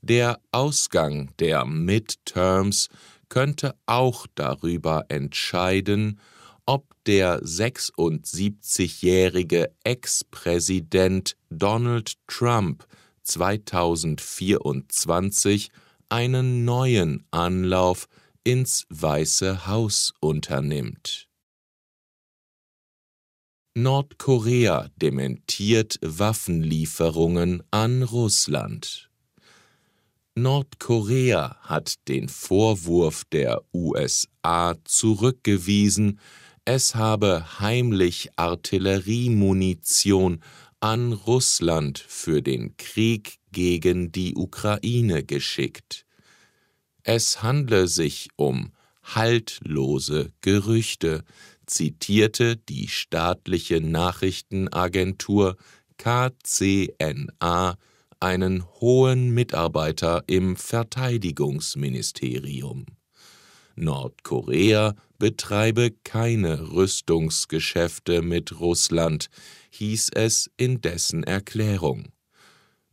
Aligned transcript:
Der 0.00 0.38
Ausgang 0.52 1.32
der 1.38 1.64
Midterms 1.64 2.90
könnte 3.28 3.74
auch 3.86 4.26
darüber 4.34 5.04
entscheiden, 5.08 6.20
ob 6.66 6.86
der 7.06 7.40
76-jährige 7.42 9.72
Ex-Präsident 9.82 11.36
Donald 11.50 12.14
Trump 12.26 12.86
2024 13.22 15.70
einen 16.08 16.64
neuen 16.64 17.26
Anlauf 17.30 18.08
ins 18.44 18.86
Weiße 18.90 19.66
Haus 19.66 20.14
unternimmt. 20.20 21.23
Nordkorea 23.76 24.88
dementiert 25.02 25.98
Waffenlieferungen 26.00 27.60
an 27.72 28.04
Russland. 28.04 29.10
Nordkorea 30.36 31.56
hat 31.60 31.94
den 32.06 32.28
Vorwurf 32.28 33.24
der 33.32 33.64
USA 33.72 34.76
zurückgewiesen, 34.84 36.20
es 36.64 36.94
habe 36.94 37.58
heimlich 37.58 38.30
Artilleriemunition 38.36 40.40
an 40.78 41.12
Russland 41.12 41.98
für 41.98 42.42
den 42.42 42.76
Krieg 42.76 43.40
gegen 43.50 44.12
die 44.12 44.36
Ukraine 44.36 45.24
geschickt. 45.24 46.06
Es 47.02 47.42
handle 47.42 47.88
sich 47.88 48.28
um 48.36 48.70
haltlose 49.02 50.32
Gerüchte, 50.40 51.24
zitierte 51.66 52.56
die 52.56 52.88
staatliche 52.88 53.80
Nachrichtenagentur 53.80 55.56
KCNA 55.98 57.76
einen 58.20 58.64
hohen 58.80 59.30
Mitarbeiter 59.30 60.24
im 60.26 60.56
Verteidigungsministerium. 60.56 62.86
Nordkorea 63.76 64.94
betreibe 65.18 65.90
keine 66.04 66.72
Rüstungsgeschäfte 66.72 68.22
mit 68.22 68.60
Russland, 68.60 69.28
hieß 69.70 70.10
es 70.14 70.50
in 70.56 70.80
dessen 70.80 71.24
Erklärung. 71.24 72.08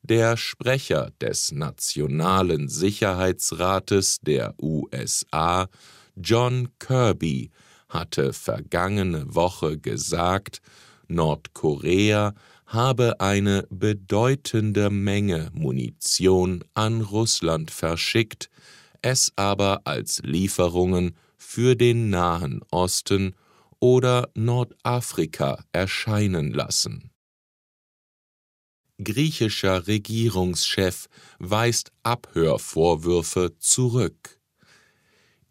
Der 0.03 0.35
Sprecher 0.35 1.11
des 1.21 1.51
Nationalen 1.51 2.67
Sicherheitsrates 2.67 4.17
der 4.21 4.55
USA, 4.59 5.67
John 6.15 6.69
Kirby, 6.79 7.51
hatte 7.91 8.33
vergangene 8.33 9.35
Woche 9.35 9.77
gesagt, 9.77 10.61
Nordkorea 11.07 12.33
habe 12.65 13.19
eine 13.19 13.67
bedeutende 13.69 14.89
Menge 14.89 15.49
Munition 15.53 16.63
an 16.73 17.01
Russland 17.01 17.69
verschickt, 17.69 18.49
es 19.01 19.33
aber 19.35 19.81
als 19.83 20.21
Lieferungen 20.23 21.15
für 21.37 21.75
den 21.75 22.09
Nahen 22.09 22.61
Osten 22.71 23.35
oder 23.79 24.29
Nordafrika 24.35 25.65
erscheinen 25.73 26.53
lassen. 26.53 27.11
Griechischer 29.03 29.87
Regierungschef 29.87 31.07
weist 31.39 31.91
Abhörvorwürfe 32.03 33.57
zurück. 33.57 34.40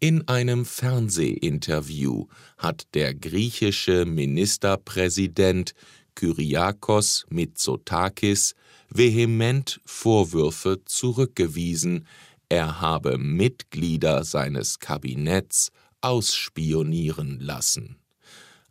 In 0.03 0.27
einem 0.27 0.65
Fernsehinterview 0.65 2.25
hat 2.57 2.87
der 2.95 3.13
griechische 3.13 4.05
Ministerpräsident 4.05 5.75
Kyriakos 6.15 7.27
Mitsotakis 7.29 8.55
vehement 8.89 9.79
Vorwürfe 9.85 10.83
zurückgewiesen, 10.85 12.07
er 12.49 12.81
habe 12.81 13.19
Mitglieder 13.19 14.23
seines 14.23 14.79
Kabinetts 14.79 15.71
ausspionieren 16.01 17.39
lassen. 17.39 17.97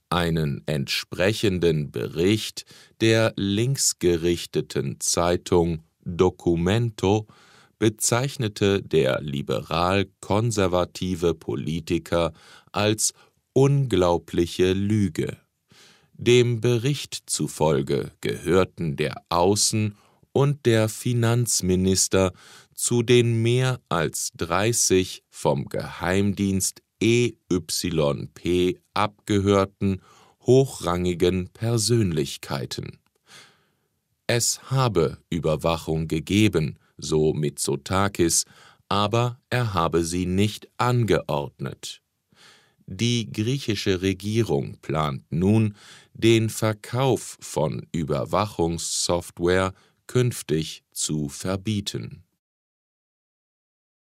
Einen 0.09 0.65
entsprechenden 0.67 1.93
Bericht 1.93 2.65
der 3.01 3.35
linksgerichteten 3.37 4.99
Zeitung 4.99 5.85
Documento 6.05 7.29
bezeichnete 7.81 8.83
der 8.83 9.21
liberal-konservative 9.23 11.35
Politiker 11.35 12.33
als 12.71 13.13
unglaubliche 13.53 14.73
Lüge. 14.73 15.37
Dem 16.13 16.61
Bericht 16.61 17.25
zufolge 17.27 18.13
gehörten 18.21 18.95
der 18.95 19.21
Außen- 19.31 19.95
und 20.33 20.67
der 20.67 20.89
Finanzminister 20.89 22.33
zu 22.75 23.03
den 23.03 23.43
mehr 23.43 23.81
als 23.89 24.31
30 24.37 25.25
vom 25.31 25.65
Geheimdienst 25.65 26.83
EYP 27.01 28.79
abgehörten 28.93 30.03
hochrangigen 30.43 31.49
Persönlichkeiten. 31.49 32.99
Es 34.27 34.71
habe 34.71 35.17
Überwachung 35.31 36.07
gegeben, 36.07 36.79
so 37.01 37.33
Mitsotakis, 37.33 38.45
aber 38.89 39.41
er 39.51 39.75
habe 39.75 40.05
sie 40.05 40.27
nicht 40.27 40.69
angeordnet. 40.77 42.03
Die 42.87 43.31
griechische 43.31 44.03
Regierung 44.03 44.77
plant 44.83 45.25
nun, 45.31 45.77
den 46.13 46.51
Verkauf 46.51 47.39
von 47.41 47.87
Überwachungssoftware 47.93 49.75
künftig 50.09 50.83
zu 50.91 51.29
verbieten. 51.29 52.25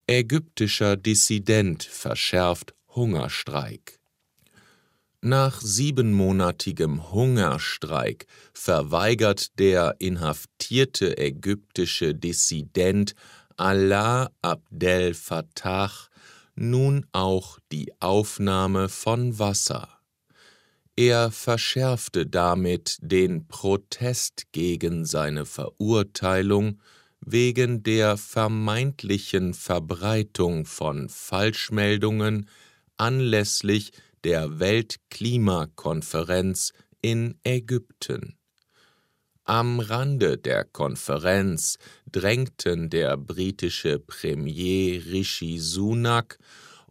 Ägyptischer 0.07 0.95
Dissident 0.95 1.83
verschärft 1.83 2.73
Hungerstreik. 2.95 4.00
Nach 5.23 5.61
siebenmonatigem 5.61 7.11
Hungerstreik 7.11 8.25
verweigert 8.53 9.59
der 9.59 9.97
inhaftierte 9.99 11.15
ägyptische 11.15 12.15
Dissident 12.15 13.13
Allah 13.55 14.31
Abdel 14.41 15.13
Fattah 15.13 15.91
nun 16.55 17.05
auch 17.11 17.59
die 17.71 17.93
Aufnahme 17.99 18.89
von 18.89 19.37
Wasser. 19.37 19.89
Er 20.95 21.29
verschärfte 21.29 22.25
damit 22.25 22.97
den 23.01 23.47
Protest 23.47 24.51
gegen 24.51 25.05
seine 25.05 25.45
Verurteilung 25.45 26.81
wegen 27.23 27.83
der 27.83 28.17
vermeintlichen 28.17 29.53
Verbreitung 29.53 30.65
von 30.65 31.09
Falschmeldungen 31.09 32.49
anlässlich 32.97 33.91
der 34.23 34.59
Weltklimakonferenz 34.59 36.71
in 37.01 37.35
Ägypten. 37.43 38.37
Am 39.43 39.79
Rande 39.79 40.37
der 40.37 40.63
Konferenz 40.63 41.77
drängten 42.11 42.89
der 42.89 43.17
britische 43.17 43.99
Premier 43.99 45.03
Rishi 45.05 45.57
Sunak 45.57 46.37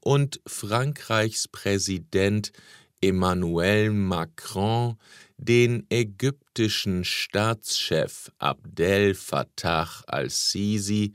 und 0.01 0.41
Frankreichs 0.47 1.49
Präsident 1.49 2.53
Emmanuel 3.01 3.93
Macron 3.93 4.97
den 5.39 5.87
ägyptischen 5.89 7.05
Staatschef 7.05 8.31
Abdel 8.39 9.15
Fattah 9.15 9.89
al-Sisi, 10.07 11.15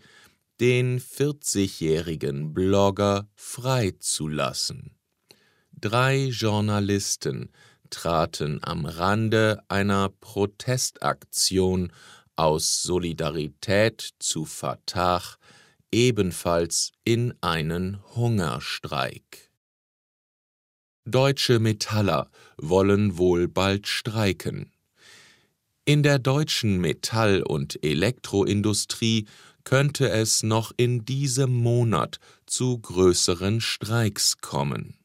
den 0.59 1.00
40-jährigen 1.00 2.53
Blogger 2.53 3.27
freizulassen. 3.35 4.95
Drei 5.85 6.29
Journalisten 6.29 7.51
traten 7.91 8.57
am 8.63 8.87
Rande 8.87 9.61
einer 9.67 10.09
Protestaktion 10.09 11.91
aus 12.35 12.81
Solidarität 12.81 14.09
zu 14.17 14.45
Fatah 14.45 15.21
ebenfalls 15.91 16.91
in 17.03 17.35
einen 17.41 17.99
Hungerstreik. 18.15 19.51
Deutsche 21.05 21.59
Metaller 21.59 22.31
wollen 22.57 23.19
wohl 23.19 23.47
bald 23.47 23.85
streiken. 23.85 24.71
In 25.85 26.01
der 26.01 26.17
deutschen 26.17 26.81
Metall- 26.81 27.43
und 27.43 27.83
Elektroindustrie 27.83 29.27
könnte 29.63 30.09
es 30.09 30.41
noch 30.41 30.71
in 30.77 31.05
diesem 31.05 31.53
Monat 31.53 32.17
zu 32.47 32.79
größeren 32.79 33.61
Streiks 33.61 34.39
kommen. 34.39 34.97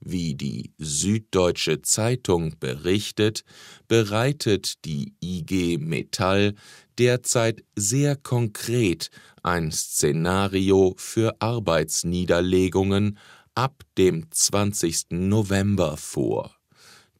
Wie 0.00 0.34
die 0.34 0.72
Süddeutsche 0.78 1.82
Zeitung 1.82 2.54
berichtet, 2.60 3.44
bereitet 3.88 4.84
die 4.84 5.14
IG 5.20 5.78
Metall 5.78 6.54
derzeit 6.98 7.64
sehr 7.74 8.14
konkret 8.16 9.10
ein 9.42 9.72
Szenario 9.72 10.94
für 10.96 11.34
Arbeitsniederlegungen 11.40 13.18
ab 13.54 13.82
dem 13.96 14.30
20. 14.30 15.06
November 15.10 15.96
vor. 15.96 16.54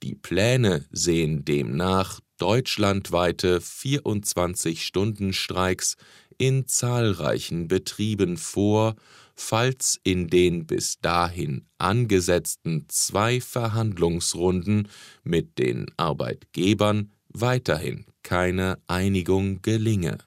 Die 0.02 0.14
Pläne 0.14 0.84
sehen 0.92 1.44
demnach 1.44 2.20
deutschlandweite 2.38 3.58
24-Stunden-Streiks 3.58 5.96
in 6.38 6.68
zahlreichen 6.68 7.66
Betrieben 7.66 8.36
vor, 8.36 8.94
falls 9.38 10.00
in 10.02 10.26
den 10.26 10.66
bis 10.66 10.98
dahin 11.00 11.64
angesetzten 11.78 12.86
zwei 12.88 13.40
Verhandlungsrunden 13.40 14.88
mit 15.22 15.58
den 15.58 15.86
Arbeitgebern 15.96 17.12
weiterhin 17.28 18.04
keine 18.24 18.78
Einigung 18.88 19.62
gelinge. 19.62 20.18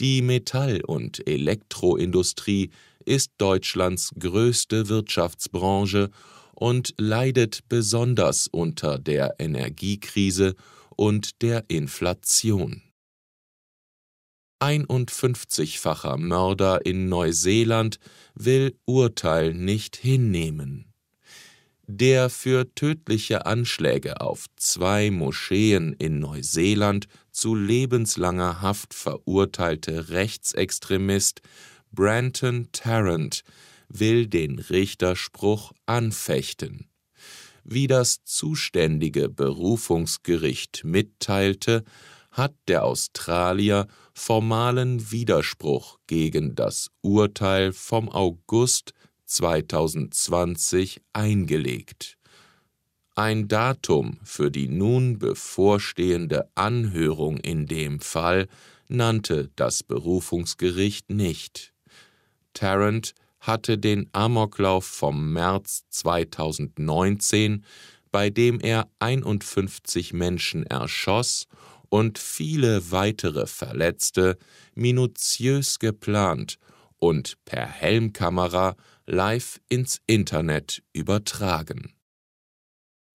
Die 0.00 0.22
Metall- 0.22 0.82
und 0.82 1.26
Elektroindustrie 1.28 2.70
ist 3.04 3.32
Deutschlands 3.36 4.10
größte 4.18 4.88
Wirtschaftsbranche 4.88 6.10
und 6.54 6.94
leidet 6.96 7.68
besonders 7.68 8.48
unter 8.48 8.98
der 8.98 9.34
Energiekrise 9.38 10.54
und 10.96 11.42
der 11.42 11.64
Inflation. 11.68 12.82
51-facher 14.64 16.16
Mörder 16.16 16.86
in 16.86 17.08
Neuseeland 17.08 17.98
will 18.34 18.74
Urteil 18.86 19.52
nicht 19.52 19.96
hinnehmen. 19.96 20.86
Der 21.86 22.30
für 22.30 22.74
tödliche 22.74 23.44
Anschläge 23.44 24.22
auf 24.22 24.46
zwei 24.56 25.10
Moscheen 25.10 25.92
in 25.92 26.18
Neuseeland 26.18 27.08
zu 27.30 27.54
lebenslanger 27.54 28.62
Haft 28.62 28.94
verurteilte 28.94 30.08
Rechtsextremist 30.08 31.42
Branton 31.92 32.68
Tarrant 32.72 33.42
will 33.88 34.26
den 34.26 34.58
Richterspruch 34.58 35.72
anfechten. 35.84 36.88
Wie 37.64 37.86
das 37.86 38.24
zuständige 38.24 39.28
Berufungsgericht 39.28 40.84
mitteilte, 40.84 41.84
hat 42.34 42.54
der 42.66 42.84
Australier 42.84 43.86
formalen 44.12 45.10
Widerspruch 45.10 45.98
gegen 46.08 46.54
das 46.56 46.90
Urteil 47.00 47.72
vom 47.72 48.08
August 48.10 48.92
2020 49.26 51.00
eingelegt. 51.12 52.18
Ein 53.14 53.46
Datum 53.46 54.18
für 54.24 54.50
die 54.50 54.66
nun 54.66 55.18
bevorstehende 55.20 56.50
Anhörung 56.56 57.38
in 57.38 57.66
dem 57.66 58.00
Fall 58.00 58.48
nannte 58.88 59.50
das 59.54 59.84
Berufungsgericht 59.84 61.10
nicht. 61.10 61.72
Tarrant 62.52 63.14
hatte 63.38 63.78
den 63.78 64.08
Amoklauf 64.12 64.84
vom 64.84 65.32
März 65.32 65.84
2019, 65.90 67.64
bei 68.10 68.30
dem 68.30 68.58
er 68.58 68.88
51 68.98 70.12
Menschen 70.12 70.66
erschoss 70.66 71.46
und 71.88 72.18
viele 72.18 72.90
weitere 72.90 73.46
verletzte, 73.46 74.36
minutiös 74.74 75.78
geplant 75.78 76.58
und 76.98 77.36
per 77.44 77.66
Helmkamera 77.66 78.74
live 79.06 79.60
ins 79.68 80.00
Internet 80.06 80.82
übertragen. 80.92 81.94